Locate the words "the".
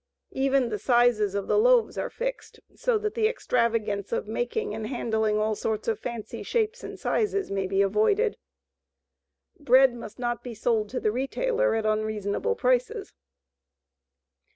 0.69-0.79, 1.47-1.59, 3.13-3.27, 10.99-11.11